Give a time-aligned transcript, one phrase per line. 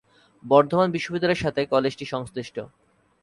[0.43, 2.55] বর্ধমান বিশ্ববিদ্যালয়ের সাথে কলেজটি সংশ্লিষ্ট।